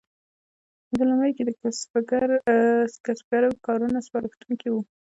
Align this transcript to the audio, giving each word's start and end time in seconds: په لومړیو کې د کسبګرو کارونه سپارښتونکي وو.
په 0.89 1.01
لومړیو 1.09 1.35
کې 1.37 1.43
د 1.45 1.51
کسبګرو 3.05 3.51
کارونه 3.67 3.97
سپارښتونکي 4.07 4.67
وو. 4.69 4.81